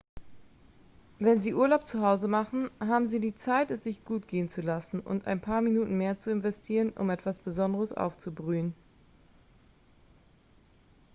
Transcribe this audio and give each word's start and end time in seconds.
wenn 1.19 1.39
sie 1.41 1.53
urlaub 1.53 1.85
zu 1.85 2.01
hause 2.01 2.27
machen 2.27 2.71
haben 2.79 3.05
sie 3.05 3.19
die 3.19 3.35
zeit 3.35 3.69
es 3.69 3.83
sich 3.83 4.03
gut 4.03 4.27
gehen 4.27 4.49
zu 4.49 4.61
lassen 4.63 4.99
und 4.99 5.27
ein 5.27 5.39
paar 5.41 5.61
minuten 5.61 5.95
mehr 5.95 6.17
zu 6.17 6.31
investieren 6.31 6.89
um 6.93 7.11
etwas 7.11 7.37
besonderes 7.37 7.93
aufzubrühen 7.93 8.73